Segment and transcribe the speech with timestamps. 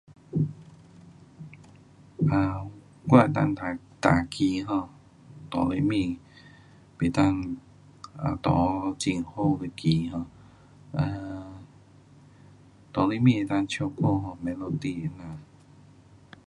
[2.29, 2.63] um
[3.09, 4.87] 我能够弹，弹琴 um
[5.51, 6.17] doremi
[6.97, 7.11] 不能
[8.41, 10.11] 弹 um 很好的琴
[12.91, 14.07] [um]doremi 可以唱歌
[14.43, 15.39] melody 这样。